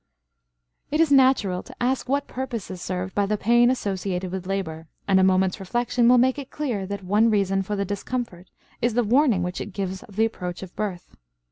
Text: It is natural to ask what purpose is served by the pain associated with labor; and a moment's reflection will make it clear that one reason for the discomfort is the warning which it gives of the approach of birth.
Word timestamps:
It 0.89 0.99
is 0.99 1.11
natural 1.11 1.61
to 1.61 1.75
ask 1.79 2.09
what 2.09 2.25
purpose 2.27 2.71
is 2.71 2.81
served 2.81 3.13
by 3.13 3.27
the 3.27 3.37
pain 3.37 3.69
associated 3.69 4.31
with 4.31 4.47
labor; 4.47 4.87
and 5.07 5.19
a 5.19 5.23
moment's 5.23 5.59
reflection 5.59 6.09
will 6.09 6.17
make 6.17 6.39
it 6.39 6.49
clear 6.49 6.87
that 6.87 7.03
one 7.03 7.29
reason 7.29 7.61
for 7.61 7.75
the 7.75 7.85
discomfort 7.85 8.49
is 8.81 8.95
the 8.95 9.03
warning 9.03 9.43
which 9.43 9.61
it 9.61 9.73
gives 9.73 10.01
of 10.01 10.15
the 10.15 10.25
approach 10.25 10.63
of 10.63 10.75
birth. 10.75 11.15